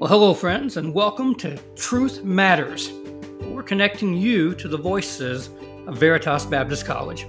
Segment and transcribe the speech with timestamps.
[0.00, 2.92] Well, hello, friends, and welcome to Truth Matters.
[3.40, 5.48] We're connecting you to the voices
[5.88, 7.26] of Veritas Baptist College.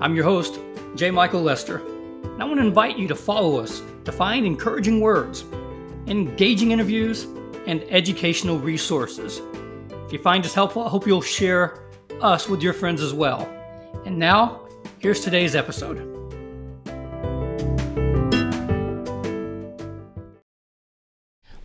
[0.00, 0.58] I'm your host,
[0.96, 1.12] J.
[1.12, 1.78] Michael Lester,
[2.24, 5.44] and I want to invite you to follow us to find encouraging words,
[6.08, 7.28] engaging interviews,
[7.68, 9.40] and educational resources.
[10.06, 11.84] If you find this helpful, I hope you'll share
[12.20, 13.48] us with your friends as well.
[14.04, 14.66] And now,
[14.98, 16.15] here's today's episode.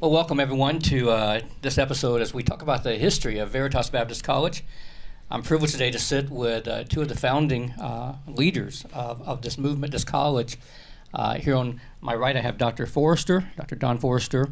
[0.02, 3.92] Well, welcome everyone to uh, this episode as we talk about the history of Veritas
[3.92, 4.64] Baptist College.
[5.30, 9.44] I'm privileged today to sit with uh, two of the founding uh, leaders of, of,
[9.44, 10.58] this movement, this college.
[11.14, 12.88] Uh, here on my right, I have Dr.
[12.88, 13.76] Forrester, Dr.
[13.76, 14.50] Don Forrester,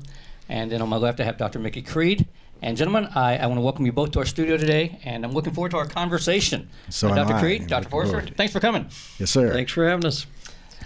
[0.50, 1.58] and then on my left, I have Dr.
[1.58, 2.28] Mickey Creed.
[2.62, 5.32] And gentlemen, I, I want to welcome you both to our studio today, and I'm
[5.32, 6.70] looking forward to our conversation.
[6.90, 7.40] So, Dr.
[7.40, 7.90] Creed, Dr.
[7.90, 8.84] Forrester, thanks for coming.
[9.18, 9.52] Yes, sir.
[9.52, 10.28] Thanks for having us.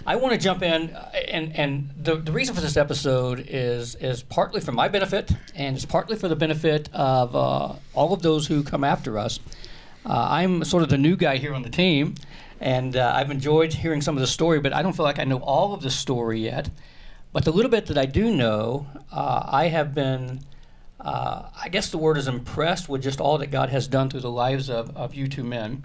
[0.06, 3.94] I want to jump in, uh, and and the, the reason for this episode is
[3.94, 8.20] is partly for my benefit, and it's partly for the benefit of uh, all of
[8.20, 9.40] those who come after us.
[10.04, 12.16] Uh, I'm sort of the new guy here on the team,
[12.60, 15.24] and uh, I've enjoyed hearing some of the story, but I don't feel like I
[15.24, 16.68] know all of the story yet.
[17.32, 20.40] But the little bit that I do know, uh, I have been,
[21.00, 24.20] uh, I guess the word is impressed with just all that God has done through
[24.20, 25.82] the lives of, of you two men.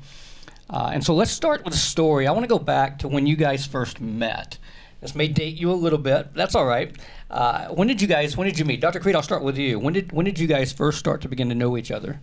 [0.70, 2.28] Uh, and so let's start with a story.
[2.28, 4.58] I want to go back to when you guys first met.
[5.02, 6.34] This may date you a little bit.
[6.34, 6.96] That's all right.
[7.32, 8.36] Uh, when did you guys?
[8.36, 9.00] When did you meet, Dr.
[9.00, 9.16] Creed?
[9.16, 9.80] I'll start with you.
[9.80, 12.20] When did when did you guys first start to begin to know each other?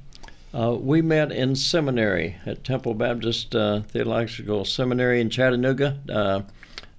[0.55, 5.99] Uh, we met in seminary at Temple Baptist uh, Theological Seminary in Chattanooga.
[6.09, 6.43] Uh,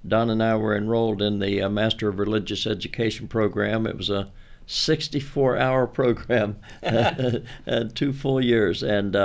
[0.08, 3.88] Don and I were enrolled in the uh, Master of Religious Education program.
[3.88, 4.30] It was a
[4.68, 6.58] 64-hour program,
[7.96, 9.16] two full years, and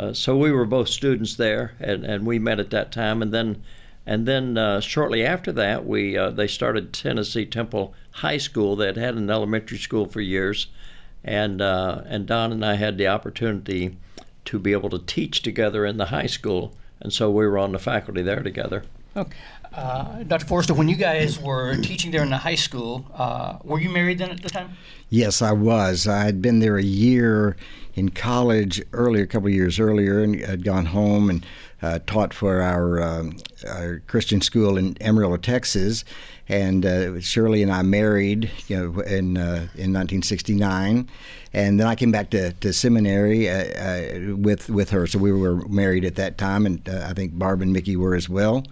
[0.00, 3.20] uh, so we were both students there, and, and we met at that time.
[3.20, 3.62] And then,
[4.06, 8.76] and then uh, shortly after that, we uh, they started Tennessee Temple High School.
[8.76, 10.68] They had had an elementary school for years,
[11.22, 13.98] and uh, and Don and I had the opportunity
[14.46, 17.72] to be able to teach together in the high school, and so we were on
[17.72, 18.84] the faculty there together.
[19.16, 19.36] Okay.
[19.72, 20.46] Uh, Dr.
[20.46, 24.18] Forrester, when you guys were teaching there in the high school, uh, were you married
[24.18, 24.76] then at the time?
[25.10, 26.08] Yes, I was.
[26.08, 27.56] I had been there a year
[27.94, 31.46] in college earlier, a couple of years earlier, and had gone home and
[31.82, 33.36] uh, taught for our, um,
[33.68, 36.04] our Christian school in Amarillo, Texas.
[36.48, 41.08] And uh, Shirley and I married, you know, in uh, in 1969,
[41.52, 45.06] and then I came back to, to seminary uh, with with her.
[45.06, 48.28] So we were married at that time, and I think Barb and Mickey were as
[48.28, 48.64] well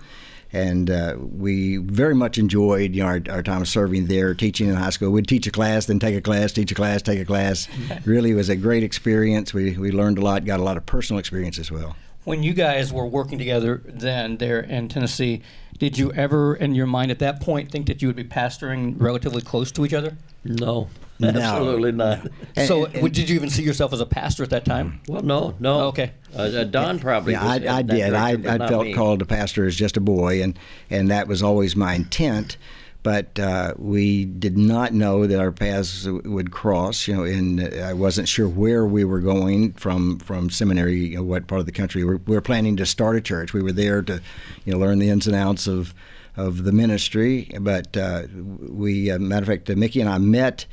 [0.53, 4.75] and uh, we very much enjoyed you know our, our, time serving there, teaching in
[4.75, 5.11] high school.
[5.11, 7.69] We'd teach a class, then take a class, teach a class, take a class.
[8.05, 9.53] really was a great experience.
[9.53, 11.97] We we learned a lot, got a lot of personal experience as well.
[12.25, 15.43] When you guys were working together then there in Tennessee,
[15.79, 19.01] did you ever, in your mind at that point, think that you would be pastoring
[19.01, 20.17] relatively close to each other?
[20.45, 20.89] No.
[21.21, 21.29] No.
[21.31, 22.29] Absolutely not.
[22.67, 25.01] so, and, and, did you even see yourself as a pastor at that time?
[25.09, 25.81] Well, no, no.
[25.81, 26.13] Oh, okay.
[26.35, 27.33] Uh, uh, Don probably.
[27.33, 28.15] Yeah, I, I did.
[28.15, 28.95] I, I felt me.
[28.95, 30.59] called to pastor as just a boy, and
[30.91, 32.57] and that was always my intent.
[33.03, 37.09] But uh, we did not know that our paths would cross.
[37.09, 40.99] You know, and I wasn't sure where we were going from from seminary.
[40.99, 43.21] You know, what part of the country we were, we were planning to start a
[43.21, 43.53] church.
[43.53, 44.21] We were there to,
[44.65, 45.95] you know, learn the ins and outs of
[46.37, 47.51] of the ministry.
[47.61, 50.67] But uh, we, uh, matter of fact, Mickey and I met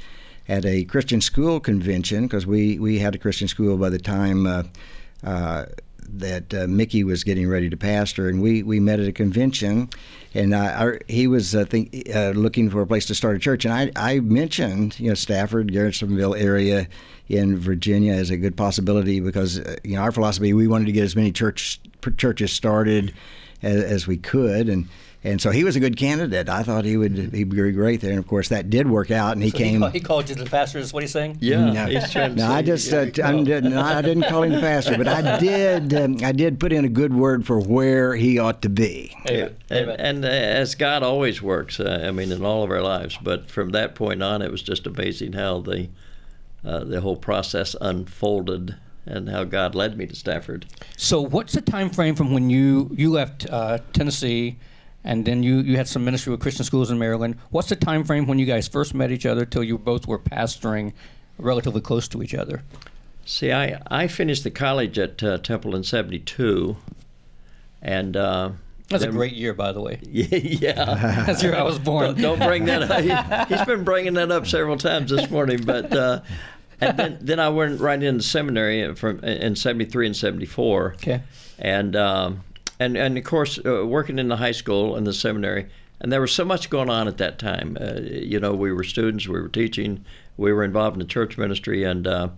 [0.48, 4.46] at a Christian school convention because we, we had a Christian school by the time
[4.46, 4.64] uh,
[5.24, 5.66] uh,
[6.08, 9.90] that uh, Mickey was getting ready to pastor, and we, we met at a convention,
[10.34, 13.74] and our, he was think, uh, looking for a place to start a church, and
[13.74, 16.88] I, I mentioned you know Stafford, Garrisonville area
[17.28, 20.92] in Virginia as a good possibility because uh, you know our philosophy we wanted to
[20.92, 21.80] get as many church
[22.18, 23.14] churches started
[23.64, 24.88] as, as we could, and
[25.26, 26.48] and so he was a good candidate.
[26.50, 29.34] I thought he would he'd be great there, and of course that did work out.
[29.34, 29.74] And he so came.
[29.74, 30.78] He, call, he, called you the pastor.
[30.78, 31.40] Is what he's saying?
[31.42, 31.72] Yeah.
[31.72, 35.40] No, no I just uh, I, didn't, I didn't call him the pastor, but I
[35.40, 39.18] did um, I did put in a good word for where he ought to be.
[39.28, 39.56] Amen.
[39.72, 43.18] And, and uh, as God always works, uh, I mean, in all of our lives.
[43.18, 45.90] But from that point on, it was just amazing how the
[46.64, 48.76] uh, the whole process unfolded
[49.08, 50.68] and how God led me to Stafford.
[50.98, 54.58] So, what's the time frame from when you you left uh, Tennessee?
[55.06, 57.38] And then you, you had some ministry with Christian schools in Maryland.
[57.52, 60.20] What's the time frame when you guys first met each other till you both were
[60.20, 60.94] pastoring
[61.38, 62.64] relatively close to each other?
[63.24, 66.76] See, I, I finished the college at uh, Temple in 72,
[67.84, 68.52] and uh,
[68.90, 70.00] that's a great year, by the way.
[70.12, 70.74] Yeah,
[71.26, 72.16] that's year I was born.
[72.16, 73.02] Don't, don't bring that up.
[73.02, 76.22] He, has been bringing that up several times this morning, but uh,
[76.82, 80.94] and then, then I went right into seminary from in '73 and '74.
[80.98, 81.22] Okay,
[81.58, 82.44] and um,
[82.80, 85.68] and and of course, uh, working in the high school and the seminary,
[86.00, 87.78] and there was so much going on at that time.
[87.80, 90.04] Uh, you know, we were students, we were teaching,
[90.38, 92.30] we were involved in the church ministry, and uh,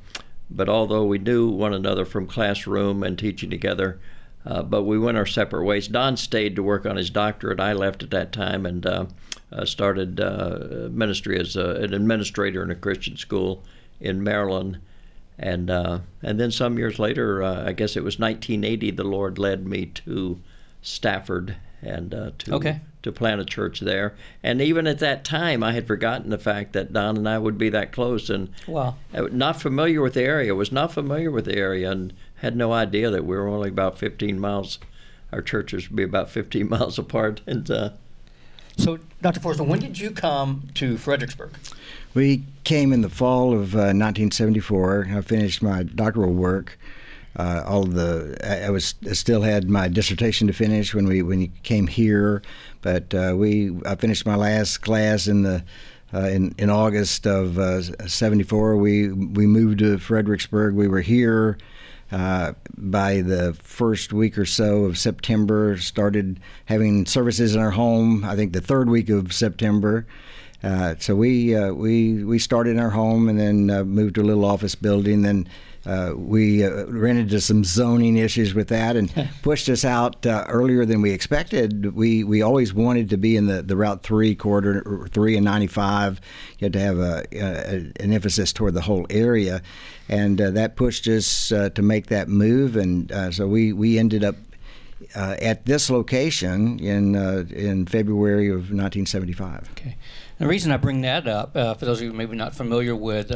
[0.50, 4.00] but although we knew one another from classroom and teaching together,
[4.46, 5.88] uh, but we went our separate ways.
[5.88, 7.60] Don stayed to work on his doctorate.
[7.60, 9.06] I left at that time and uh,
[9.52, 10.20] uh, started
[10.94, 13.64] ministry as a, an administrator in a Christian school
[14.00, 14.80] in Maryland.
[15.40, 19.38] And uh, and then some years later, uh, I guess it was 1980, the Lord
[19.38, 20.40] led me to
[20.82, 22.82] Stafford and to okay.
[23.04, 24.16] to plant a church there.
[24.42, 27.58] And even at that time, I had forgotten the fact that Don and I would
[27.58, 28.96] be that close and wow.
[29.14, 30.56] not familiar with the area.
[30.56, 34.00] Was not familiar with the area and had no idea that we were only about
[34.00, 34.80] 15 miles.
[35.32, 37.42] Our churches would be about 15 miles apart.
[37.46, 37.92] And uh,
[38.78, 39.40] so, Dr.
[39.40, 41.52] Forrester, when did you come to Fredericksburg?
[42.14, 45.10] We came in the fall of uh, 1974.
[45.12, 46.80] I finished my doctoral work.
[47.36, 51.42] Uh, all the I was I still had my dissertation to finish when we when
[51.42, 52.42] you came here,
[52.82, 55.64] but uh, we I finished my last class in the
[56.12, 57.60] uh, in in August of
[58.10, 58.74] '74.
[58.74, 60.74] Uh, we we moved to Fredericksburg.
[60.74, 61.60] We were here
[62.12, 68.24] uh, by the first week or so of September, started having services in our home.
[68.24, 70.08] I think the third week of September.
[70.64, 74.22] Uh, so we uh, we we started in our home and then uh, moved to
[74.22, 75.22] a little office building.
[75.22, 75.48] Then
[75.88, 79.10] uh, we uh, ran into some zoning issues with that and
[79.42, 81.96] pushed us out uh, earlier than we expected.
[81.96, 85.68] We we always wanted to be in the, the Route Three corridor, three and ninety
[85.68, 86.20] five.
[86.60, 89.62] You had to have a, a, an emphasis toward the whole area,
[90.10, 92.76] and uh, that pushed us uh, to make that move.
[92.76, 94.36] And uh, so we we ended up.
[95.16, 99.70] at this location in in February of 1975.
[99.72, 99.96] Okay,
[100.38, 103.32] the reason I bring that up, for those of you maybe not familiar with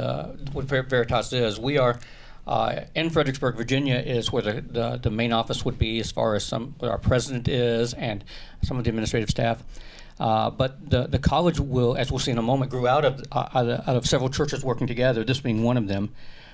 [0.54, 2.00] what Veritas is, we are
[2.48, 6.36] uh, in Fredericksburg, Virginia, is where the, the, the, main office would be, as far
[6.36, 8.24] as some where our president is and
[8.64, 9.64] some of the administrative staff.
[10.20, 13.24] Uh, but the the college will, as we'll see in a moment, grew out of
[13.32, 15.24] uh, out, of, out of several churches working together.
[15.24, 16.12] This being one of them.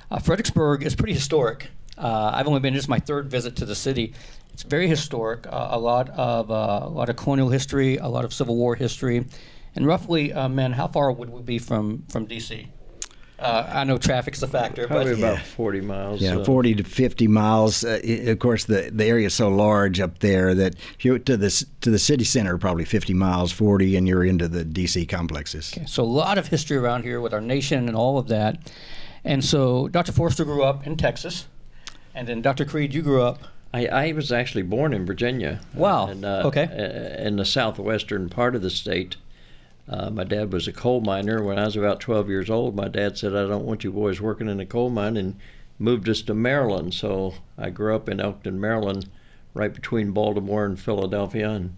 [0.09, 1.69] Uh, Fredericksburg is pretty historic.
[1.97, 4.13] Uh, I've only been this is my third visit to the city.
[4.53, 5.47] It's very historic.
[5.47, 9.25] Uh, a lot of a lot of colonial history, a lot of Civil War history,
[9.77, 12.71] and roughly, man, how far would we be from from D.C.?
[13.39, 15.43] Uh, I know traffic's a factor, probably but about yeah.
[15.43, 16.21] 40 miles.
[16.21, 17.83] Yeah, uh, 40 to 50 miles.
[17.83, 21.65] Uh, of course, the the area is so large up there that you to the
[21.81, 25.71] to the city center probably 50 miles, 40, and you're into the DC complexes.
[25.77, 28.71] Okay, so a lot of history around here with our nation and all of that.
[29.23, 30.13] And so, Dr.
[30.13, 31.47] Forrester grew up in Texas,
[32.15, 32.65] and then Dr.
[32.65, 33.39] Creed, you grew up.
[33.73, 35.59] I, I was actually born in Virginia.
[35.73, 36.07] Wow.
[36.07, 37.17] And, uh, okay.
[37.19, 39.17] In the southwestern part of the state.
[39.89, 41.41] Uh, my dad was a coal miner.
[41.41, 44.19] When I was about 12 years old, my dad said, I don't want you boys
[44.19, 45.35] working in a coal mine, and
[45.79, 46.93] moved us to Maryland.
[46.93, 49.09] So I grew up in Elkton, Maryland,
[49.53, 51.49] right between Baltimore and Philadelphia.
[51.51, 51.75] And,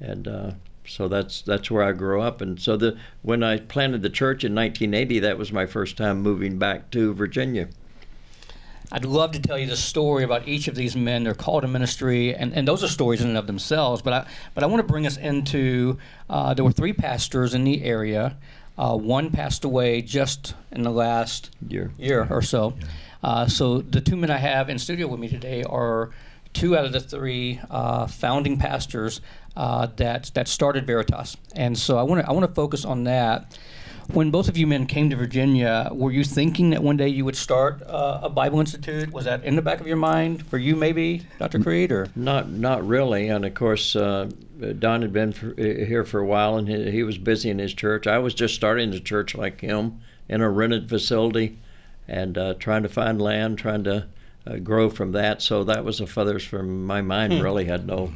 [0.00, 0.50] and uh,
[0.84, 2.40] so that's that's where I grew up.
[2.40, 6.20] And so the when I planted the church in 1980, that was my first time
[6.20, 7.68] moving back to Virginia.
[8.94, 11.24] I'd love to tell you the story about each of these men.
[11.24, 14.02] They're called to ministry, and, and those are stories in and of themselves.
[14.02, 15.96] But I but I want to bring us into
[16.28, 18.36] uh, there were three pastors in the area.
[18.76, 22.74] Uh, one passed away just in the last year year or so.
[23.22, 26.10] Uh, so the two men I have in studio with me today are
[26.52, 29.22] two out of the three uh, founding pastors
[29.56, 33.04] uh, that that started Veritas, and so I want to I want to focus on
[33.04, 33.58] that.
[34.08, 37.24] When both of you men came to Virginia, were you thinking that one day you
[37.24, 39.12] would start uh, a Bible Institute?
[39.12, 41.60] Was that in the back of your mind for you, maybe, Dr.
[41.60, 42.50] Creed, or not?
[42.50, 43.28] Not really.
[43.28, 44.30] And of course, uh,
[44.78, 47.58] Don had been for, uh, here for a while, and he, he, was busy in
[47.58, 48.06] his church.
[48.06, 51.58] I was just starting the church like him in a rented facility,
[52.08, 54.06] and uh, trying to find land, trying to
[54.46, 55.42] uh, grow from that.
[55.42, 57.32] So that was the feathers from my mind.
[57.32, 57.40] Hmm.
[57.40, 58.12] Really had no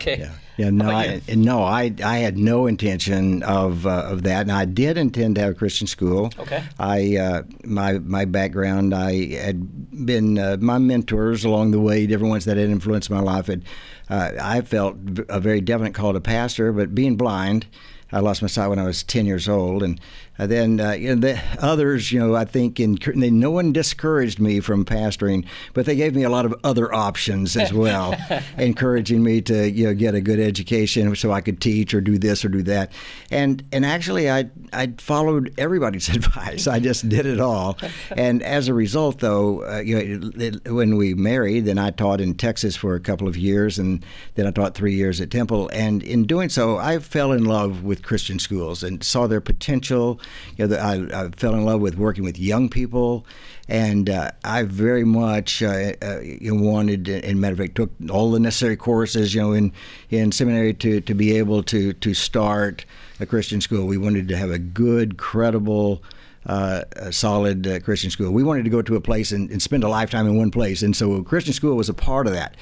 [0.00, 0.18] Okay.
[0.20, 0.32] Yeah.
[0.56, 0.70] Yeah.
[0.70, 0.90] No.
[0.90, 1.62] I, no.
[1.62, 1.94] I.
[2.04, 5.54] I had no intention of uh, of that, and I did intend to have a
[5.54, 6.32] Christian school.
[6.38, 6.62] Okay.
[6.78, 8.94] I uh, my my background.
[8.94, 12.06] I had been uh, my mentors along the way.
[12.06, 13.46] Different ones that had influenced my life.
[13.46, 13.64] Had
[14.08, 14.96] uh, I felt
[15.28, 17.66] a very definite call to pastor, but being blind.
[18.12, 20.00] I lost my sight when I was 10 years old, and
[20.40, 23.74] uh, then uh, you know, the others, you know, I think, in, they, no one
[23.74, 25.44] discouraged me from pastoring,
[25.74, 28.14] but they gave me a lot of other options as well,
[28.56, 32.16] encouraging me to you know get a good education so I could teach or do
[32.16, 32.90] this or do that,
[33.30, 36.66] and and actually I I followed everybody's advice.
[36.66, 37.76] I just did it all,
[38.16, 42.22] and as a result, though, uh, you know, it, when we married, then I taught
[42.22, 44.02] in Texas for a couple of years, and
[44.36, 47.82] then I taught three years at Temple, and in doing so, I fell in love
[47.82, 50.18] with Christian schools and saw their potential
[50.56, 53.26] You know, I, I, fell in love with working with young people,
[53.68, 58.40] and uh, I very much uh, uh, wanted, and matter of fact, took all the
[58.40, 59.72] necessary courses, you know, in
[60.10, 62.84] in seminary to to be able to to start
[63.20, 63.86] a Christian school.
[63.86, 66.02] We wanted to have a good, credible.
[66.46, 68.30] Uh, a solid uh, Christian school.
[68.32, 70.80] We wanted to go to a place and, and, spend a lifetime in one place,
[70.80, 72.56] and so Christian school was a part of that.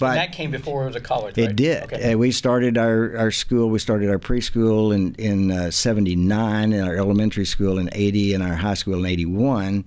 [0.00, 1.38] But that came before it was a college.
[1.38, 1.56] It right?
[1.56, 1.82] did.
[1.84, 2.12] Okay.
[2.12, 3.70] Uh, we started our, our school.
[3.70, 8.54] We started our preschool in in '79, and our elementary school in '80, and our
[8.54, 9.84] high school in '81.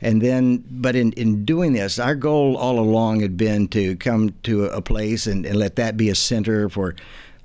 [0.00, 4.34] And then, but in, in doing this, our goal all along had been to come
[4.42, 6.94] to a place and, and let that be a center for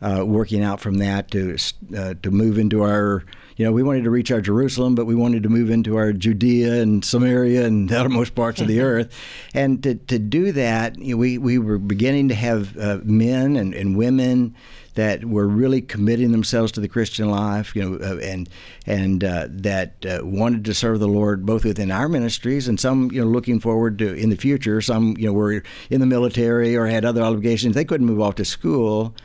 [0.02, 1.58] uh, working out from that to
[1.96, 3.24] uh, to move into our
[3.62, 6.14] you know, we wanted to reach our Jerusalem, but we wanted to move into our
[6.14, 9.16] Judea and Samaria and the outermost parts of the earth.
[9.54, 13.56] And to, to do that, you know, we, we were beginning to have uh, men
[13.56, 14.56] and, and women
[14.96, 18.50] that were really committing themselves to the Christian life, you know, uh, and
[18.88, 23.12] and uh, that uh, wanted to serve the Lord both within our ministries and some,
[23.12, 24.82] you know, looking forward to in the future.
[24.82, 27.76] Some, you know, were in the military or had other obligations.
[27.76, 29.16] They couldn't move off to school,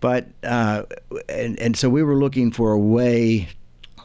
[0.00, 0.82] but uh,
[1.28, 3.48] and and so we were looking for a way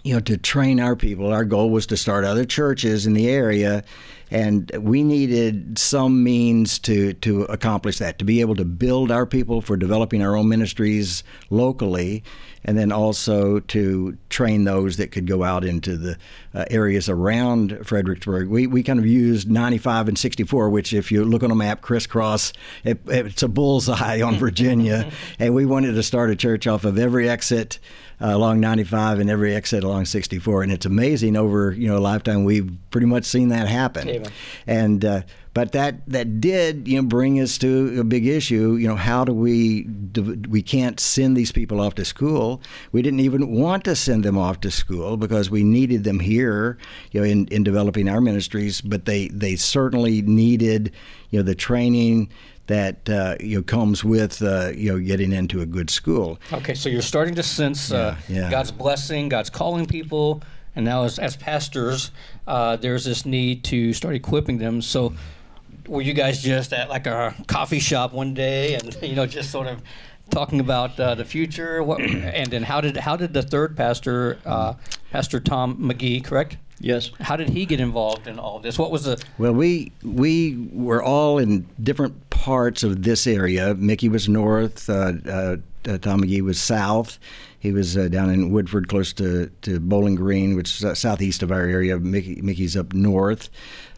[0.04, 1.32] you know, to train our people.
[1.32, 3.84] Our goal was to start other churches in the area,
[4.32, 9.26] and we needed some means to to accomplish that, to be able to build our
[9.26, 12.24] people for developing our own ministries locally,
[12.64, 16.18] and then also to train those that could go out into the
[16.54, 18.50] uh, areas around Fredericksburg.
[18.50, 21.82] We, we kind of used 95 and 64, which, if you look on a map,
[21.82, 25.12] crisscross, it, it's a bullseye on Virginia.
[25.40, 27.80] and we wanted to start a church off of every exit
[28.22, 30.64] uh, along 95 and every exit along 64.
[30.64, 34.21] And it's amazing over you know a lifetime we've pretty much seen that happen.
[34.68, 35.22] And uh,
[35.54, 38.76] but that that did you know bring us to a big issue.
[38.76, 42.62] You know, how do we do, we can't send these people off to school?
[42.92, 46.78] We didn't even want to send them off to school because we needed them here,
[47.12, 48.82] you know, in, in developing our ministries.
[48.82, 50.92] But they they certainly needed
[51.32, 52.30] you know the training
[52.68, 56.40] that uh, you know comes with uh, you know getting into a good school.
[56.54, 58.52] Okay, so you're starting to sense uh, yeah, yeah.
[58.52, 60.42] God's blessing, God's calling people,
[60.76, 62.12] and now as as pastors,
[62.48, 64.82] uh, there's this need to start equipping them.
[64.82, 65.14] So
[65.88, 69.52] were you guys just at like a coffee shop one day and you know just
[69.52, 69.82] sort of
[70.30, 71.84] talking about uh, the future?
[71.84, 74.74] What, and then how did how did the third pastor uh,
[75.12, 76.58] pastor tom mcgee correct?
[76.80, 77.12] Yes.
[77.20, 78.80] How did he get involved in all of this?
[78.80, 83.76] What was the well we we were all in different parts of this area.
[83.76, 85.58] Mickey was north uh,
[85.88, 87.20] uh, uh tom mcgee was south
[87.62, 91.52] he was uh, down in Woodford, close to, to Bowling Green, which is southeast of
[91.52, 92.00] our area.
[92.00, 93.50] Mickey, Mickey's up north.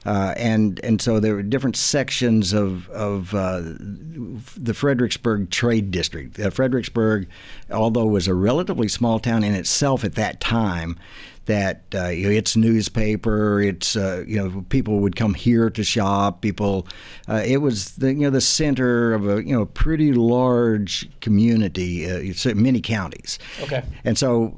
[0.06, 6.38] Uh, and and so there were different sections of of uh, the Fredericksburg Trade District.
[6.38, 7.30] Uh, Fredericksburg,
[7.72, 11.00] although was a relatively small town in itself at that time,
[11.46, 15.84] that uh, you know, its newspaper, its uh, you know people would come here to
[15.84, 16.42] shop.
[16.42, 16.88] People,
[17.28, 22.10] uh, it was the you know the center of a you know pretty large community,
[22.10, 23.40] uh, many counties.
[23.62, 23.84] Okay.
[24.04, 24.54] And so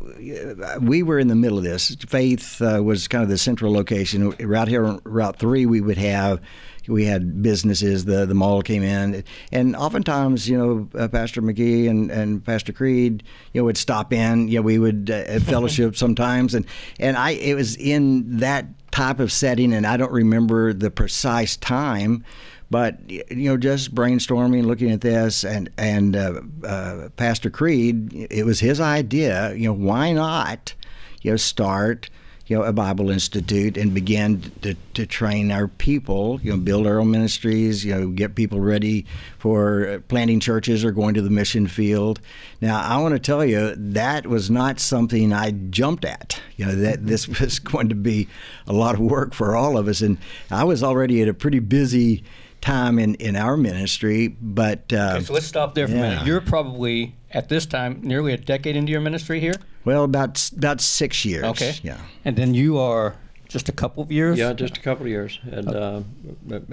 [0.63, 1.95] uh, we were in the middle of this.
[2.07, 4.29] Faith uh, was kind of the central location.
[4.39, 6.41] Right here on Route Three, we would have
[6.87, 8.05] we had businesses.
[8.05, 12.73] The the mall came in, and oftentimes, you know, uh, Pastor McGee and, and Pastor
[12.73, 13.23] Creed,
[13.53, 14.47] you know, would stop in.
[14.47, 16.65] You know, we would uh, fellowship sometimes, and
[16.99, 21.57] and I it was in that type of setting, and I don't remember the precise
[21.57, 22.23] time
[22.69, 28.43] but you know just brainstorming looking at this and and uh, uh, pastor creed it
[28.43, 30.73] was his idea you know why not
[31.21, 32.09] you know start
[32.47, 36.85] you know, a Bible Institute and began to, to train our people, you know, build
[36.85, 39.05] our own ministries, you know, get people ready
[39.39, 42.21] for uh, planting churches or going to the mission field.
[42.61, 46.39] Now, I want to tell you that was not something I jumped at.
[46.55, 48.27] You know, that this was going to be
[48.67, 50.01] a lot of work for all of us.
[50.01, 50.19] And
[50.51, 52.23] I was already at a pretty busy
[52.65, 54.91] time in, in our ministry, but.
[54.91, 55.99] Uh, okay, so let's stop there for yeah.
[55.99, 56.25] a minute.
[56.25, 59.53] You're probably, at this time, nearly a decade into your ministry here?
[59.85, 61.43] Well, about about six years.
[61.43, 61.75] Okay.
[61.83, 61.99] Yeah.
[62.25, 63.15] And then you are
[63.47, 64.37] just a couple of years.
[64.37, 65.39] Yeah, just a couple of years.
[65.43, 66.01] And uh,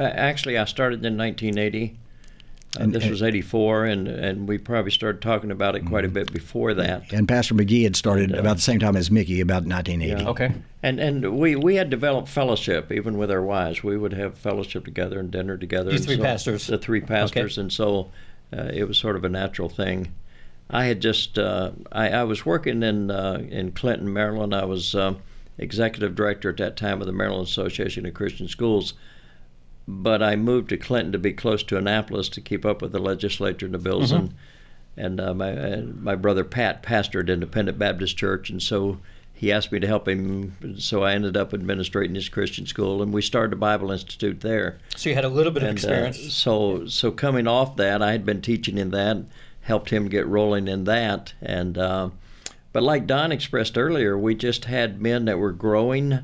[0.00, 1.98] actually, I started in 1980.
[2.78, 6.08] Uh, and, this was 84, and, and we probably started talking about it quite a
[6.08, 7.12] bit before that.
[7.12, 10.22] And Pastor McGee had started and, uh, about the same time as Mickey, about 1980.
[10.22, 10.28] Yeah.
[10.30, 10.52] Okay.
[10.82, 13.82] And and we, we had developed fellowship even with our wives.
[13.84, 15.90] We would have fellowship together and dinner together.
[15.90, 16.66] These three so, pastors.
[16.66, 17.62] The three pastors, okay.
[17.62, 18.10] and so
[18.56, 20.12] uh, it was sort of a natural thing.
[20.70, 24.54] I had just uh, I, I, was working in uh, in Clinton, Maryland.
[24.54, 25.14] I was uh,
[25.58, 28.94] executive director at that time of the Maryland Association of Christian Schools,
[29.86, 32.98] but I moved to Clinton to be close to Annapolis to keep up with the
[32.98, 34.12] legislature and the bills.
[34.12, 34.26] Mm-hmm.
[34.26, 34.34] And
[34.94, 38.98] and uh, my my brother Pat pastored Independent Baptist Church, and so
[39.32, 43.12] he asked me to help him, so I ended up administrating his Christian school, and
[43.12, 44.78] we started a Bible Institute there.
[44.94, 46.32] So you had a little bit of And, uh, experience.
[46.32, 49.16] so, so coming off that, I had been teaching in that,
[49.62, 52.10] helped him get rolling in that, and uh,
[52.72, 56.20] but like Don expressed earlier, we just had men that were growing,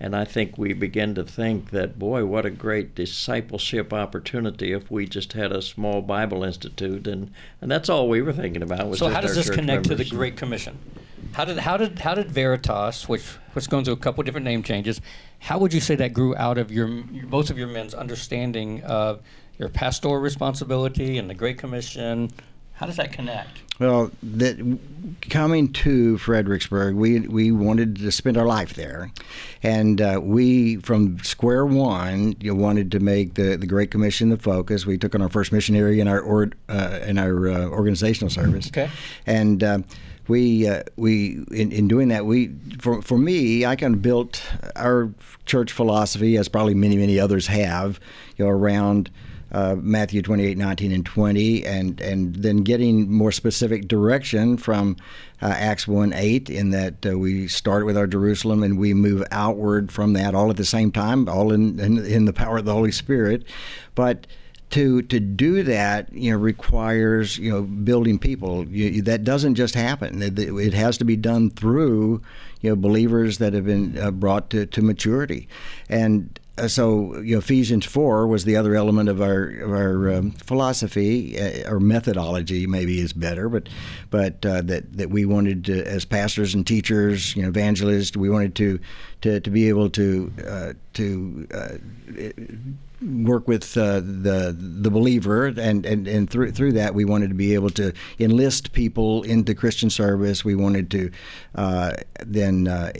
[0.00, 4.90] and I think we begin to think that boy, what a great discipleship opportunity if
[4.90, 8.88] we just had a small Bible Institute, and and that's all we were thinking about.
[8.88, 10.04] Was so how does this connect to the.
[10.08, 10.78] Great Commission?
[11.32, 14.62] How did how did how did Veritas, which which going through a couple different name
[14.62, 15.00] changes,
[15.40, 19.20] how would you say that grew out of your both of your men's understanding of
[19.58, 22.30] your pastoral responsibility and the Great Commission?
[22.78, 23.62] How does that connect?
[23.80, 24.78] Well, that
[25.20, 29.10] coming to Fredericksburg, we we wanted to spend our life there,
[29.62, 34.30] and uh, we from square one you know, wanted to make the, the Great Commission
[34.30, 34.86] the focus.
[34.86, 38.68] We took on our first missionary in our or, uh, in our uh, organizational service,
[38.68, 38.90] Okay.
[39.26, 39.62] and.
[39.62, 39.78] Uh,
[40.28, 44.42] we uh, we in, in doing that we for for me I kind of built
[44.76, 45.10] our
[45.46, 47.98] church philosophy as probably many many others have
[48.36, 49.10] you know around
[49.52, 54.96] uh, Matthew 28, 19, and 20, and, and then getting more specific direction from
[55.40, 59.24] uh, Acts 1, 8, in that uh, we start with our Jerusalem and we move
[59.30, 62.64] outward from that all at the same time, all in, in, in the power of
[62.64, 63.44] the Holy Spirit.
[63.94, 64.26] But
[64.70, 68.66] to to do that, you know, requires you know building people.
[68.68, 70.22] You, that doesn't just happen.
[70.22, 72.20] It, it, has to be done through
[72.60, 75.48] you know believers that have been uh, brought to, to maturity,
[75.88, 80.30] and so you know Ephesians four was the other element of our of our um,
[80.32, 83.68] philosophy uh, or methodology maybe is better, but
[84.10, 88.30] but uh, that that we wanted to, as pastors and teachers, you know, evangelists, we
[88.30, 88.80] wanted to
[89.20, 91.74] to, to be able to uh, to uh,
[93.00, 97.34] work with uh, the the believer, and, and, and through through that we wanted to
[97.34, 100.44] be able to enlist people into Christian service.
[100.44, 101.10] We wanted to
[101.54, 102.92] uh, then uh,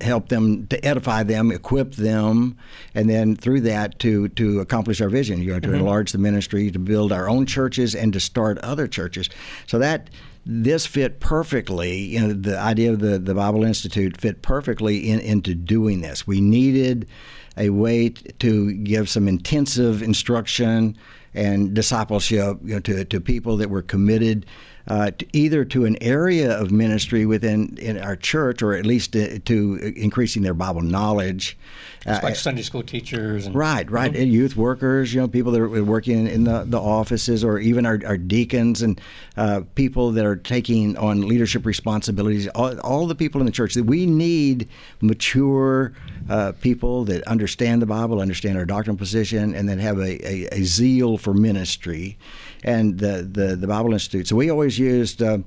[0.00, 2.56] help them to edify them, equip them,
[2.94, 5.40] and then through that to to accomplish our vision.
[5.40, 5.76] You know, to mm-hmm.
[5.78, 9.28] enlarge the ministry, to build our own churches, and to start other churches.
[9.66, 10.10] So that
[10.46, 11.96] this fit perfectly.
[11.98, 16.26] You know, the idea of the the Bible Institute fit perfectly in, into doing this.
[16.26, 17.08] We needed
[17.56, 20.96] a way to give some intensive instruction
[21.34, 24.46] and discipleship you know, to, to people that were committed
[24.90, 29.12] uh, to either to an area of ministry within in our church or at least
[29.12, 31.56] to, to increasing their Bible knowledge.
[32.04, 33.46] It's like Sunday school teachers.
[33.46, 34.12] And, right, right.
[34.12, 34.30] Mm-hmm.
[34.30, 38.00] youth workers, you know, people that are working in the, the offices or even our,
[38.04, 39.00] our deacons and
[39.36, 43.74] uh, people that are taking on leadership responsibilities, all, all the people in the church
[43.74, 44.68] that we need
[45.00, 45.92] mature
[46.28, 50.48] uh, people that understand the Bible, understand our doctrinal position, and then have a, a,
[50.50, 52.18] a zeal for ministry
[52.64, 54.28] and the, the, the Bible Institute.
[54.28, 55.22] So we always used.
[55.22, 55.38] Uh,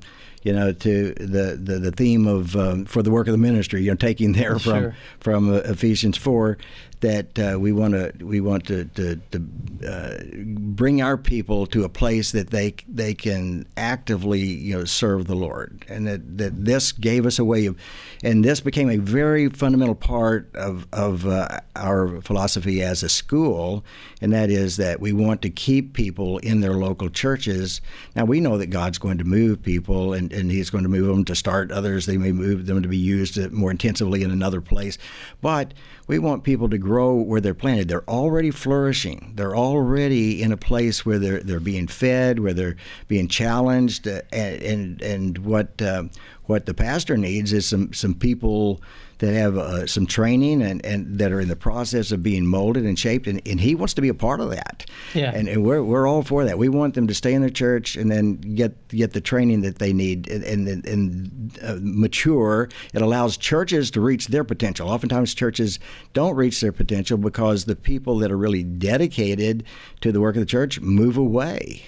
[0.45, 3.82] you know, to the, the, the theme of um, for the work of the ministry,
[3.82, 4.95] you know, taking there from Sure.
[5.21, 6.58] from uh, Ephesians four,
[7.04, 9.46] that uh, we want to we want to to, to
[9.86, 10.24] uh,
[10.58, 15.36] bring our people to a place that they they can actively you know serve the
[15.36, 17.78] Lord, and that, that this gave us a way of,
[18.24, 23.84] and this became a very fundamental part of of uh, our philosophy as a school,
[24.22, 27.82] and that is that we want to keep people in their local churches.
[28.16, 31.08] Now we know that God's going to move people, and, and He's going to move
[31.08, 32.06] them to start others.
[32.06, 34.98] They may move them to be used more intensively in another place,
[35.42, 35.74] but
[36.08, 37.88] we want people to grow where they're planted.
[37.88, 39.34] They're already flourishing.
[39.36, 42.76] They're already in a place where they're they're being fed, where they're
[43.08, 46.06] being challenged, uh, and and, what uh,
[46.46, 48.82] what the pastor needs is some some people
[49.24, 52.84] that have uh, some training and, and that are in the process of being molded
[52.84, 54.86] and shaped, and, and he wants to be a part of that.
[55.14, 55.32] Yeah.
[55.34, 56.58] And, and we're, we're all for that.
[56.58, 59.80] We want them to stay in the church and then get get the training that
[59.80, 62.68] they need and and, and uh, mature.
[62.94, 64.90] It allows churches to reach their potential.
[64.90, 65.80] Oftentimes, churches
[66.12, 69.64] don't reach their potential because the people that are really dedicated
[70.02, 71.84] to the work of the church move away.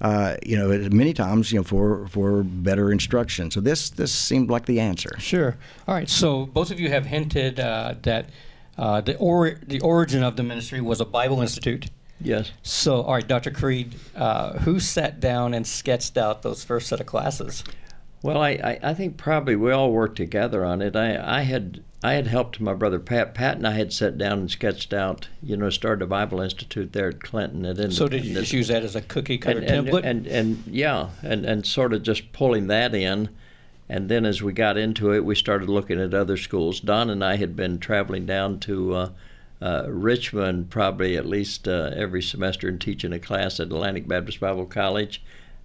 [0.00, 3.50] Uh, you know, many times, you know, for for better instruction.
[3.50, 5.18] So this this seemed like the answer.
[5.18, 5.56] Sure.
[5.88, 6.08] All right.
[6.08, 8.30] So both of you have hinted uh, that
[8.76, 11.86] uh, the or- the origin of the ministry was a Bible Institute.
[12.20, 12.50] Yes.
[12.62, 13.52] So, all right, Dr.
[13.52, 17.62] Creed, uh, who sat down and sketched out those first set of classes?
[18.22, 20.96] Well, I, I, I think probably we all worked together on it.
[20.96, 23.34] I, I had I had helped my brother Pat.
[23.34, 26.92] Pat and I had sat down and sketched out, you know, started a Bible Institute
[26.92, 27.66] there at Clinton.
[27.66, 30.04] At So did you just use that as a cookie cutter and, and, template?
[30.04, 33.30] and, and yeah, and, and sort of just pulling that in.
[33.88, 36.78] And then as we got into it, we started looking at other schools.
[36.78, 39.10] Don and I had been traveling down to uh,
[39.60, 44.38] uh, Richmond probably at least uh, every semester and teaching a class at Atlantic Baptist
[44.38, 45.22] Bible College.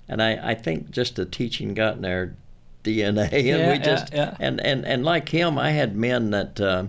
[0.08, 2.34] And I, I think just the teaching got in our
[2.84, 4.38] DNA, and Yeah, we just yeah, yeah.
[4.40, 6.60] and and and like him, I had men that.
[6.60, 6.86] Uh,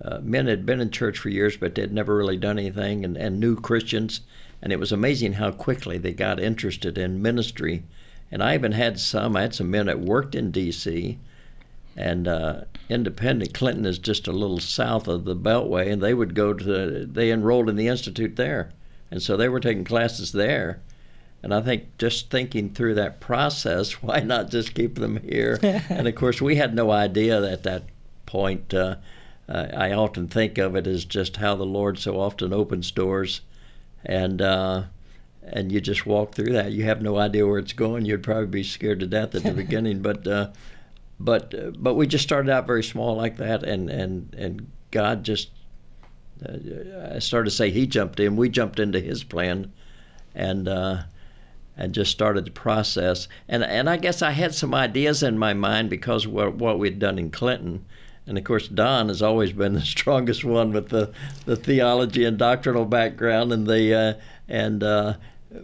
[0.00, 3.16] uh, men had been in church for years, but they'd never really done anything, and,
[3.16, 4.20] and new Christians.
[4.62, 7.82] And it was amazing how quickly they got interested in ministry.
[8.30, 11.18] And I even had some, I had some men that worked in D.C.,
[11.96, 16.34] and uh, independent Clinton is just a little south of the Beltway, and they would
[16.34, 18.70] go to, they enrolled in the Institute there.
[19.10, 20.80] And so they were taking classes there.
[21.42, 25.58] And I think just thinking through that process, why not just keep them here?
[25.62, 27.84] and of course, we had no idea at that
[28.26, 28.74] point.
[28.74, 28.96] Uh,
[29.48, 33.40] I often think of it as just how the Lord so often opens doors,
[34.04, 34.84] and uh,
[35.42, 36.72] and you just walk through that.
[36.72, 38.04] You have no idea where it's going.
[38.04, 40.50] You'd probably be scared to death at the beginning, but uh,
[41.18, 45.50] but but we just started out very small like that, and and and God just.
[46.46, 48.36] Uh, I started to say he jumped in.
[48.36, 49.72] We jumped into his plan,
[50.34, 51.02] and uh,
[51.78, 53.28] and just started the process.
[53.48, 56.78] And and I guess I had some ideas in my mind because of what, what
[56.78, 57.84] we'd done in Clinton.
[58.26, 61.12] And of course, Don has always been the strongest one with the,
[61.46, 64.14] the theology and doctrinal background, and the uh,
[64.48, 65.14] and uh,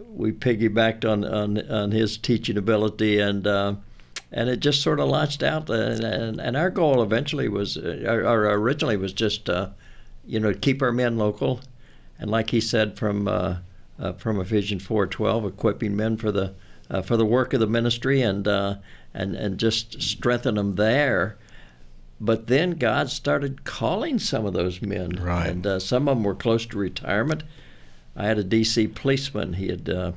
[0.07, 3.75] we piggybacked on, on on his teaching ability, and uh,
[4.31, 5.69] and it just sort of launched out.
[5.69, 9.69] And, and, and our goal eventually was, uh, or, or originally was just, uh,
[10.25, 11.61] you know, keep our men local,
[12.17, 13.27] and like he said from
[13.99, 16.53] uh, from Ephesians four twelve, equipping men for the
[16.89, 18.75] uh, for the work of the ministry, and uh,
[19.13, 21.37] and and just strengthen them there.
[22.21, 25.47] But then God started calling some of those men, Right.
[25.49, 27.43] and uh, some of them were close to retirement.
[28.15, 28.87] I had a D.C.
[28.87, 29.53] policeman.
[29.53, 30.11] He had uh,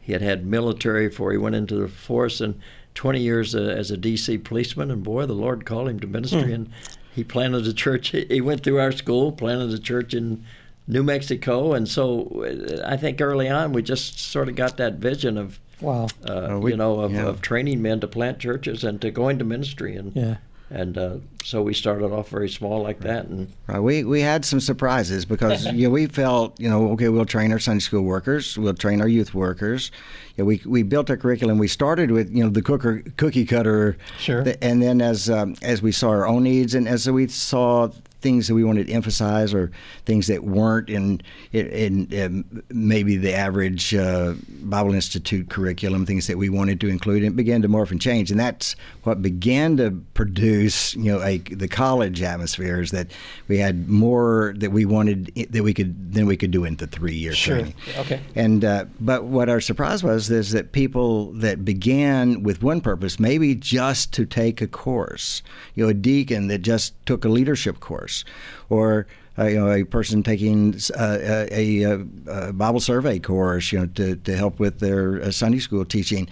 [0.00, 2.58] he had had military before he went into the force, and
[2.94, 4.38] 20 years uh, as a D.C.
[4.38, 4.90] policeman.
[4.90, 6.70] And boy, the Lord called him to ministry, and
[7.14, 8.08] he planted a church.
[8.08, 10.44] He he went through our school, planted a church in
[10.86, 14.94] New Mexico, and so uh, I think early on we just sort of got that
[14.94, 15.58] vision of.
[15.80, 16.04] Wow.
[16.04, 16.08] Uh,
[16.48, 17.26] Well, we- you know, of, yeah.
[17.26, 20.36] of training men to plant churches and to go into ministry, and Yeah.
[20.70, 23.80] and uh, so we started off very small like that, and Right.
[23.80, 27.50] We we had some surprises because you know, we felt you know okay we'll train
[27.52, 29.90] our Sunday school workers we'll train our youth workers.
[30.36, 31.58] You know, we we built our curriculum.
[31.58, 33.96] We started with you know the cooker cookie cutter.
[34.18, 34.44] Sure.
[34.44, 37.88] th- And then as um, as we saw our own needs and as we saw
[38.24, 39.70] things that we wanted to emphasize or
[40.06, 41.20] things that weren't in
[41.52, 44.32] in, in maybe the average uh,
[44.64, 48.00] Bible Institute curriculum, things that we wanted to include, and it began to morph and
[48.00, 48.30] change.
[48.30, 53.10] And that's what began to produce, you know, a, the college atmospheres that
[53.48, 56.86] we had more that we wanted that we could than we could do in the
[56.86, 57.56] three year Sure.
[57.56, 57.74] training.
[57.98, 58.20] Okay.
[58.34, 63.20] And uh, but what our surprise was is that people that began with one purpose,
[63.20, 65.42] maybe just to take a course,
[65.74, 68.24] you know, a deacon that just took a leadership course,
[68.68, 69.06] or
[69.38, 71.18] uh, you know, a person taking uh,
[71.50, 75.58] a, a, a Bible survey course, you know, to, to help with their uh, Sunday
[75.58, 76.28] school teaching,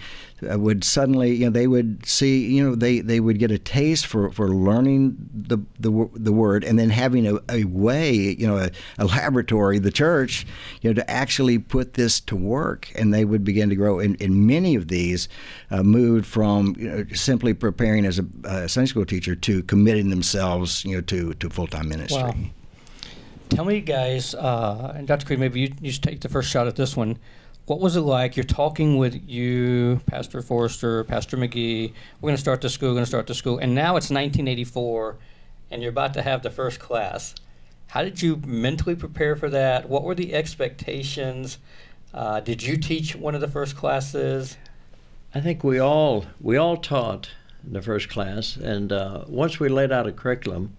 [0.49, 3.57] uh, would suddenly, you know, they would see, you know, they, they would get a
[3.57, 8.47] taste for, for learning the, the the word and then having a, a way, you
[8.47, 10.45] know, a, a laboratory, the church,
[10.81, 13.99] you know, to actually put this to work, and they would begin to grow.
[13.99, 15.27] And, and many of these
[15.71, 20.09] uh, moved from you know, simply preparing as a uh, Sunday school teacher to committing
[20.09, 22.21] themselves, you know, to to full time ministry.
[22.21, 22.33] Wow.
[23.49, 25.25] Tell me, guys, uh, and Dr.
[25.25, 27.19] Creed, maybe you, you should take the first shot at this one.
[27.65, 28.35] What was it like?
[28.35, 31.93] You're talking with you, Pastor Forrester, Pastor McGee.
[32.19, 33.59] We're going to start the school, we're going to start the school.
[33.59, 35.17] And now it's 1984,
[35.71, 37.35] and you're about to have the first class.
[37.87, 39.87] How did you mentally prepare for that?
[39.87, 41.59] What were the expectations?
[42.13, 44.57] Uh, did you teach one of the first classes?
[45.35, 47.29] I think we all we all taught
[47.63, 50.75] the first class, and uh, once we laid out a curriculum,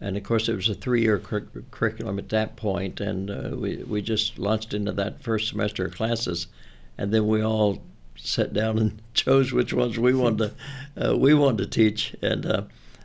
[0.00, 3.76] and of course it was a three-year cur- curriculum at that point, and uh, we
[3.84, 6.46] we just launched into that first semester of classes,
[6.98, 7.82] and then we all
[8.16, 10.50] sat down and chose which ones we wanted
[10.96, 12.62] to uh, we wanted to teach, and uh,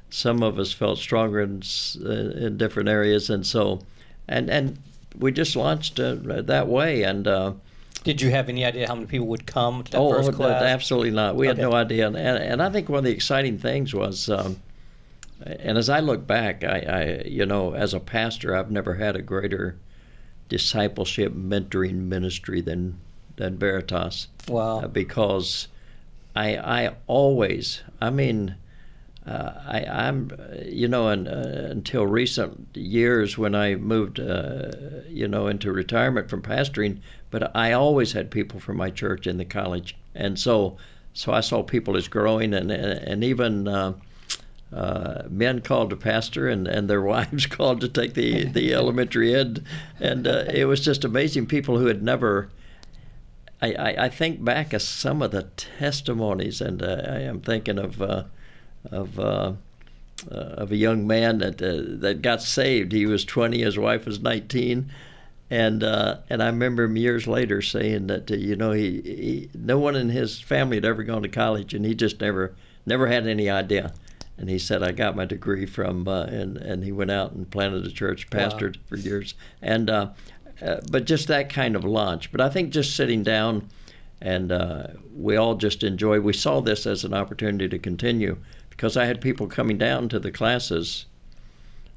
[0.09, 1.61] some of us felt stronger in
[2.03, 3.81] uh, in different areas, and so,
[4.27, 4.77] and and
[5.17, 7.27] we just launched uh, that way, and.
[7.27, 7.53] Uh,
[8.03, 10.63] Did you have any idea how many people would come to that oh, first class?
[10.63, 11.35] absolutely not.
[11.35, 14.55] We had no idea, and, and I think one of the exciting things was, um,
[15.45, 19.15] and as I look back, I, I, you know, as a pastor, I've never had
[19.15, 19.77] a greater
[20.49, 22.99] discipleship mentoring ministry than
[23.37, 24.79] than Veritas, Wow.
[24.81, 25.67] uh, because
[26.35, 28.55] I I always, I mean.
[29.27, 31.31] Uh, I, I'm, uh, you know, and, uh,
[31.69, 34.71] until recent years when I moved, uh,
[35.07, 36.99] you know, into retirement from pastoring,
[37.29, 40.77] but I always had people from my church in the college, and so,
[41.13, 43.67] so I saw people as growing, and and even
[44.73, 49.33] uh, men called to pastor, and, and their wives called to take the the elementary
[49.33, 49.63] ed,
[49.99, 51.45] and uh, it was just amazing.
[51.47, 52.49] People who had never
[53.61, 57.77] I, I, I think back of some of the testimonies, and uh, I am thinking
[57.77, 58.23] of uh,
[58.89, 59.53] of uh,
[60.31, 62.91] uh, of a young man that uh, that got saved.
[62.91, 64.91] He was 20, his wife was 19,
[65.49, 69.77] and uh, and I remember him years later saying that you know he, he no
[69.77, 72.55] one in his family had ever gone to college, and he just never
[72.85, 73.93] never had any idea.
[74.39, 77.49] And he said, "I got my degree from," uh, and and he went out and
[77.51, 78.83] planted a church, pastored wow.
[78.87, 80.09] for years, and uh,
[80.61, 82.31] uh, but just that kind of launch.
[82.31, 83.67] But I think just sitting down,
[84.21, 86.21] and uh, we all just enjoy.
[86.21, 88.37] We saw this as an opportunity to continue
[88.69, 91.05] because I had people coming down to the classes.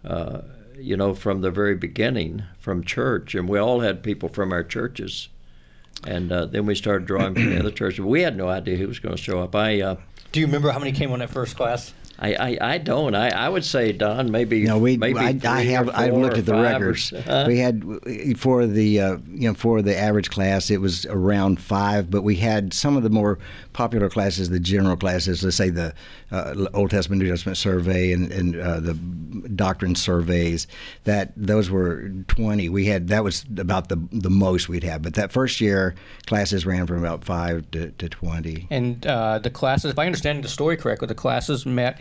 [0.04, 0.40] Uh,
[0.76, 4.64] you know, from the very beginning, from church, and we all had people from our
[4.64, 5.28] churches,
[6.08, 8.00] and uh, then we started drawing from the other churches.
[8.00, 9.54] We had no idea who was going to show up.
[9.54, 9.96] I
[10.32, 11.92] do you remember how many came on that first class?
[12.22, 13.16] I, I, I, don't.
[13.16, 14.62] I, I would say Don maybe.
[14.62, 14.96] No, we.
[14.96, 15.90] Maybe I, I have.
[15.90, 17.12] I've looked at the records.
[17.26, 17.46] Huh?
[17.48, 17.82] We had
[18.36, 22.36] for the uh, you know for the average class it was around five, but we
[22.36, 23.40] had some of the more
[23.72, 25.42] popular classes, the general classes.
[25.42, 25.94] Let's say the
[26.30, 28.94] uh, Old Testament New Testament survey and, and uh, the
[29.56, 30.68] doctrine surveys.
[31.02, 32.68] That those were twenty.
[32.68, 35.02] We had that was about the the most we'd have.
[35.02, 38.68] But that first year classes ran from about five to, to twenty.
[38.70, 42.00] And uh, the classes, if I understand the story correctly, the classes met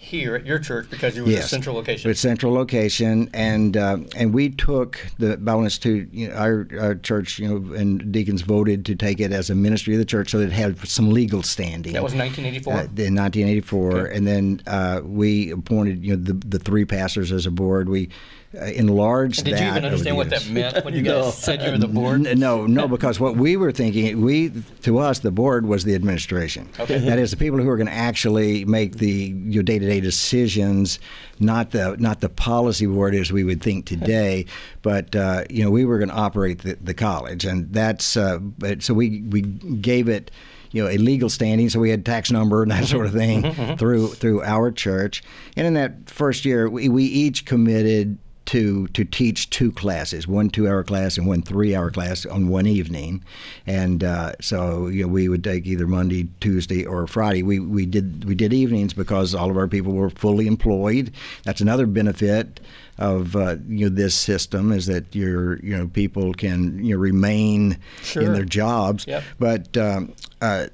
[0.00, 2.10] here at your church because you were yes, a central location.
[2.10, 6.08] It's central location, and uh, and we took the Bible Institute.
[6.10, 9.54] You know, our, our church, you know, and deacons voted to take it as a
[9.54, 11.92] ministry of the church, so that it had some legal standing.
[11.92, 12.72] That was 1984.
[12.72, 14.16] Uh, in 1984, okay.
[14.16, 17.90] and then uh, we appointed you know the the three pastors as a board.
[17.90, 18.08] We
[18.52, 19.60] uh, enlarged Did that.
[19.60, 21.22] you even understand what that meant when you no.
[21.22, 22.22] guys said you were the board?
[22.36, 24.50] No, no, because what we were thinking, we
[24.82, 26.68] to us the board was the administration.
[26.80, 26.98] Okay.
[26.98, 30.98] That is the people who are going to actually make the your day-to-day decisions,
[31.38, 34.46] not the not the policy board as we would think today,
[34.82, 38.38] but uh, you know we were going to operate the, the college, and that's uh,
[38.78, 40.30] so we we gave it
[40.70, 43.76] you know a legal standing, so we had tax number and that sort of thing
[43.76, 45.22] through through our church.
[45.56, 50.50] And in that first year, we, we each committed to to teach two classes, one
[50.50, 53.24] two-hour class and one three-hour class on one evening,
[53.66, 57.42] and uh, so you know we would take either Monday, Tuesday, or Friday.
[57.42, 61.12] We we did we did evenings because all of our people were fully employed.
[61.44, 62.60] That's another benefit
[62.98, 67.00] of uh, you know this system is that your you know people can you know
[67.00, 68.22] remain sure.
[68.22, 69.22] in their jobs, yep.
[69.38, 70.66] but um, uh,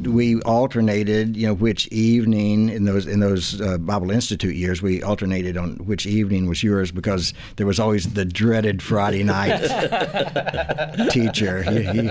[0.00, 5.02] we alternated, you know, which evening in those in those uh, Bible Institute years, we
[5.02, 9.58] alternated on which evening was yours because there was always the dreaded Friday night
[11.10, 11.62] teacher.
[11.62, 12.02] He, he,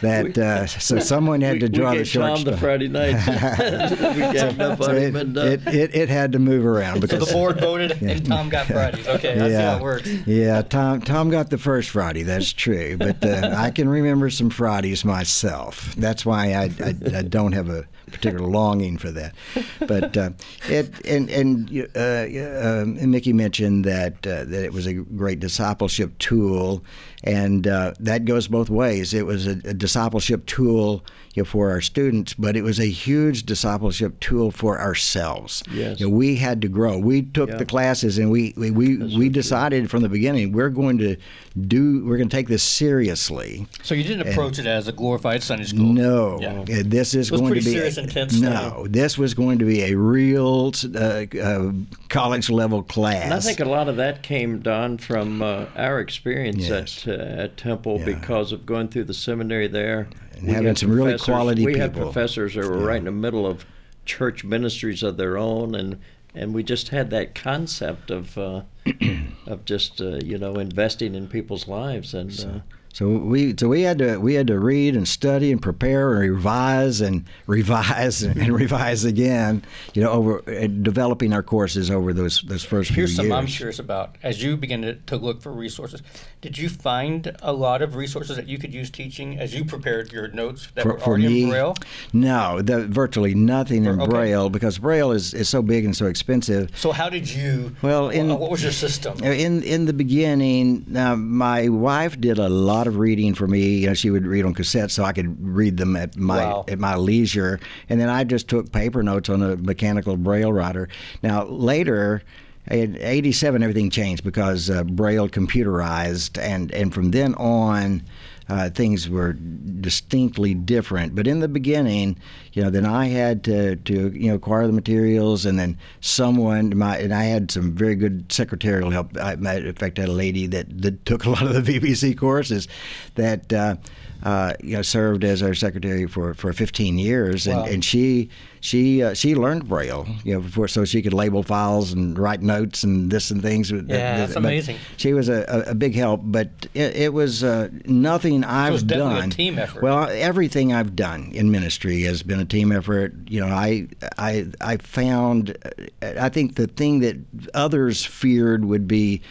[0.00, 2.36] that uh, so someone had to draw we the short.
[2.36, 3.14] Tom the Friday night.
[4.16, 7.60] we so, so it, it, it, it, had to move around because so the board
[7.60, 8.10] voted yeah.
[8.10, 9.06] and Tom got Fridays.
[9.06, 9.72] Okay, that's yeah.
[9.72, 10.10] how it works.
[10.26, 12.22] Yeah, Tom Tom got the first Friday.
[12.22, 15.94] That's true, but uh, I can remember some Fridays myself.
[15.96, 19.34] That's why I, I I, don't have a particular longing for that.
[19.80, 20.30] But uh,
[20.68, 26.16] it and and uh, uh, Mickey mentioned that uh, that it was a great discipleship
[26.18, 26.84] tool,
[27.22, 29.14] and uh, that goes both ways.
[29.14, 32.86] It was a, a discipleship tool you know, for our students, but it was a
[32.86, 35.64] huge discipleship tool for ourselves.
[35.70, 35.98] Yes.
[35.98, 36.96] You know, we had to grow.
[36.96, 37.56] We took yeah.
[37.56, 41.16] the classes and we we, we, we decided from the beginning we're going to
[41.60, 43.66] do we're going to take this seriously.
[43.82, 45.92] So you didn't approach and, it as a glorified Sunday school.
[45.92, 46.38] No.
[46.40, 46.82] Yeah.
[46.84, 48.40] This is going to be serious, a, intense.
[48.40, 51.72] No, this was going to be a real uh, uh,
[52.08, 53.24] college level class.
[53.24, 57.06] And I think a lot of that came Don from uh, our experience yes.
[57.06, 58.06] at, uh, at Temple yeah.
[58.06, 61.82] because of going through the seminary there and we having some really quality we people.
[61.82, 62.86] had professors that were yeah.
[62.86, 63.64] right in the middle of
[64.04, 66.00] church ministries of their own, and
[66.34, 68.62] and we just had that concept of uh,
[69.46, 72.32] of just uh, you know investing in people's lives and.
[72.32, 72.60] So, uh,
[72.94, 76.32] so we so we had to we had to read and study and prepare and
[76.32, 79.64] revise and revise and, and revise again.
[79.94, 83.34] You know, over uh, developing our courses over those those first Here's few some years.
[83.36, 86.02] I'm curious about as you begin to, to look for resources.
[86.40, 90.12] Did you find a lot of resources that you could use teaching as you prepared
[90.12, 91.74] your notes that for, were already me, in Braille?
[92.12, 94.08] No, the, virtually nothing in okay.
[94.08, 96.70] Braille because Braille is, is so big and so expensive.
[96.76, 97.74] So how did you?
[97.82, 99.18] Well, in, what was your system?
[99.24, 103.78] In in the beginning, uh, my wife did a lot lot of reading for me.
[103.78, 106.64] You know, she would read on cassette so I could read them at my wow.
[106.68, 110.88] at my leisure, and then I just took paper notes on a mechanical braille writer.
[111.22, 112.22] Now later.
[112.70, 118.02] In '87, everything changed because uh, Braille computerized, and, and from then on,
[118.48, 121.14] uh, things were distinctly different.
[121.14, 122.16] But in the beginning,
[122.54, 126.76] you know, then I had to, to you know acquire the materials, and then someone
[126.78, 129.16] my and I had some very good secretarial help.
[129.18, 132.16] I, in fact, I had a lady that, that took a lot of the VBC
[132.16, 132.68] courses
[133.16, 133.52] that.
[133.52, 133.76] Uh,
[134.22, 137.64] uh, you know, served as our secretary for, for 15 years, and, Wow.
[137.66, 141.92] and she she uh, she learned Braille, you know, before so she could label files
[141.92, 143.70] and write notes and this and things.
[143.70, 144.78] Yeah, that's But amazing.
[144.96, 149.16] She was a, a, big help, but it, it was uh, nothing I've was definitely
[149.16, 149.30] a done.
[149.30, 149.82] team effort.
[149.82, 153.14] Well, everything I've done in ministry has been a team effort.
[153.28, 155.56] You know, I I I found
[156.02, 157.16] I think the thing that
[157.54, 159.22] others feared would be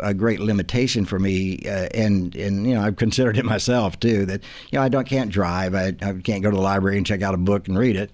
[0.00, 4.26] a great limitation for me, uh, and and you know I've considered it myself too.
[4.26, 7.06] That you know I don't can't drive, I, I can't go to the library and
[7.06, 8.10] check out a book and read it.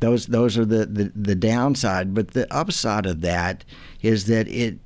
[0.00, 2.14] Those those are the, the the downside.
[2.14, 3.64] But the upside of that
[4.02, 4.78] is that it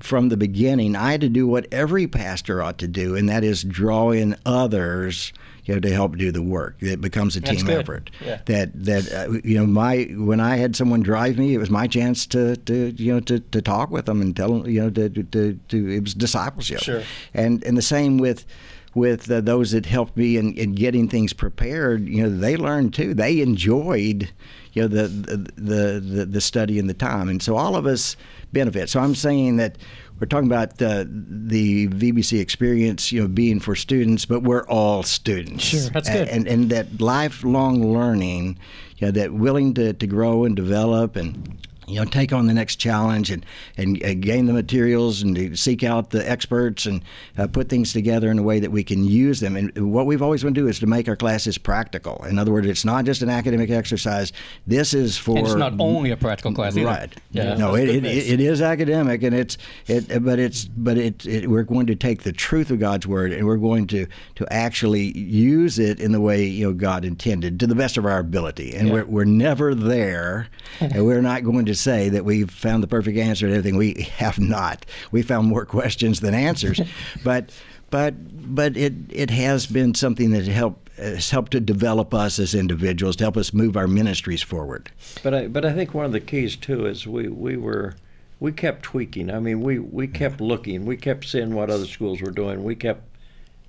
[0.00, 3.44] from the beginning, I had to do what every pastor ought to do, and that
[3.44, 5.32] is draw in others,
[5.68, 6.76] you know, to help do the work.
[6.80, 8.10] It becomes a team effort.
[8.24, 8.40] Yeah.
[8.46, 11.86] That that uh, you know, my when I had someone drive me, it was my
[11.86, 14.90] chance to, to you know to, to talk with them and tell them you know
[14.90, 16.80] to to, to, it was discipleship.
[16.80, 17.02] Sure.
[17.34, 18.46] And and the same with
[18.94, 22.08] with uh, those that helped me in, in getting things prepared.
[22.08, 23.12] You know, they learned too.
[23.12, 24.30] They enjoyed
[24.72, 28.16] you know the the the, the study and the time, and so all of us
[28.54, 28.88] benefit.
[28.88, 29.76] So I'm saying that
[30.20, 35.02] we're talking about uh, the VBC experience, you know, being for students, but we're all
[35.02, 35.64] students.
[35.64, 36.28] Sure, that's good.
[36.28, 38.58] And and that lifelong learning,
[38.96, 42.54] you know, that willing to, to grow and develop and you know, take on the
[42.54, 43.44] next challenge and,
[43.76, 47.02] and uh, gain the materials and to seek out the experts and
[47.36, 49.56] uh, put things together in a way that we can use them.
[49.56, 52.24] And what we've always want to do is to make our classes practical.
[52.24, 54.32] In other words, it's not just an academic exercise.
[54.66, 56.86] This is for And it's not only a practical class either.
[56.86, 57.14] Right.
[57.30, 57.54] Yeah.
[57.54, 61.62] No, it, it, it is academic, and it's it, but it's but it, it we're
[61.62, 65.78] going to take the truth of God's word, and we're going to to actually use
[65.78, 68.74] it in the way you know God intended to the best of our ability.
[68.74, 68.94] And Yeah.
[68.94, 70.48] we're we're never there,
[70.80, 73.76] and we're not going to say that we've found the perfect answer to everything.
[73.76, 74.84] We have not.
[75.10, 76.80] We found more questions than answers,
[77.24, 77.50] but
[77.90, 78.14] but
[78.54, 83.16] but it it has been something that helped has helped to develop us as individuals,
[83.16, 84.90] to help us move our ministries forward.
[85.22, 87.94] But I but I think one of the keys too is we we were
[88.40, 89.30] we kept tweaking.
[89.30, 90.84] I mean, we we kept looking.
[90.84, 92.64] We kept seeing what other schools were doing.
[92.64, 93.02] We kept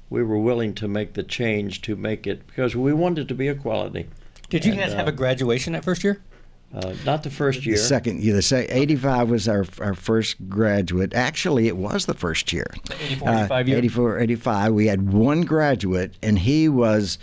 [0.09, 3.35] we were willing to make the change to make it because we wanted it to
[3.35, 4.07] be a quality.
[4.49, 6.21] Did you And, guys uh, have a graduation that first year?
[6.73, 7.75] Uh, not the first year.
[7.75, 11.13] The second year, the se- 85 was our our first graduate.
[11.15, 12.67] Actually, it was the first year.
[13.01, 13.77] 84, Uh, 85 year?
[13.77, 14.73] 84, 85.
[14.73, 17.17] We had one graduate, and he was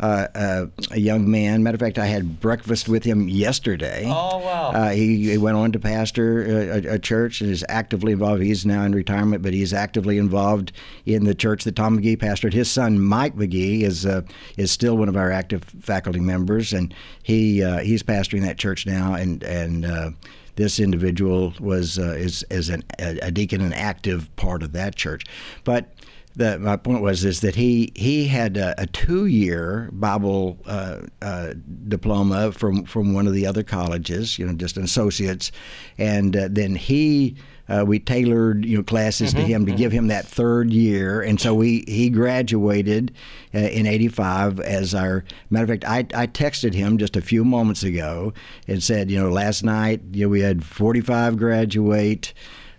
[0.00, 1.62] uh, uh, a young man.
[1.62, 4.04] Matter of fact, I had breakfast with him yesterday.
[4.06, 4.70] Oh, wow.
[4.72, 8.42] Uh, he, he went on to pastor a, a, a church and is actively involved.
[8.42, 10.72] He's now in retirement, but he's actively involved
[11.06, 12.52] in the church that Tom McGee pastored.
[12.52, 14.22] His son Mike McGee is uh,
[14.56, 18.86] is still one of our active faculty members, and he uh, he's pastoring that church
[18.86, 19.14] now.
[19.14, 20.10] And and uh,
[20.56, 24.96] this individual was uh, is is an, a, a deacon, an active part of that
[24.96, 25.24] church,
[25.64, 25.92] but
[26.34, 31.00] the, my point was is that he he had a, a two year Bible uh,
[31.20, 31.52] uh,
[31.88, 35.52] diploma from from one of the other colleges, you know, just an associate's,
[35.98, 37.36] and uh, then he.
[37.68, 41.40] Uh, we tailored you know classes to him to give him that third year, and
[41.40, 43.14] so we he graduated
[43.54, 45.84] uh, in '85 as our matter of fact.
[45.84, 48.34] I, I texted him just a few moments ago
[48.66, 52.34] and said, you know, last night you know, we had 45 graduate.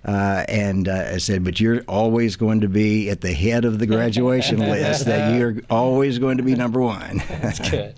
[0.05, 3.79] Uh, and uh, I said, but you're always going to be at the head of
[3.79, 5.05] the graduation list.
[5.05, 7.21] That you're always going to be number one.
[7.41, 7.95] That's good.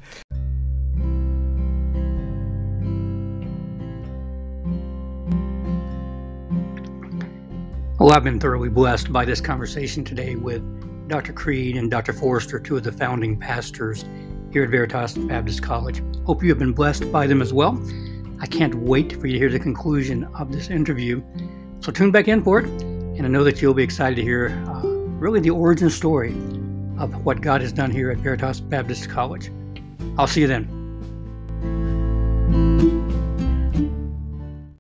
[7.98, 10.62] Well, I've been thoroughly blessed by this conversation today with
[11.08, 11.34] Dr.
[11.34, 12.14] Creed and Dr.
[12.14, 14.06] Forrester, two of the founding pastors
[14.52, 16.04] here at Veritas Baptist College.
[16.26, 17.82] Hope you have been blessed by them as well.
[18.42, 21.24] I can't wait for you to hear the conclusion of this interview.
[21.86, 24.48] So tune back in for it, and I know that you'll be excited to hear
[24.68, 24.88] uh,
[25.20, 26.32] really the origin story
[26.98, 29.52] of what God has done here at Veritas Baptist College.
[30.18, 30.66] I'll see you then.